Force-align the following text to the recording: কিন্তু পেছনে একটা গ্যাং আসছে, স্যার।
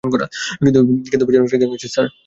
কিন্তু 0.61 0.79
পেছনে 1.25 1.45
একটা 1.47 1.59
গ্যাং 1.59 1.71
আসছে, 1.73 1.89
স্যার। 1.95 2.07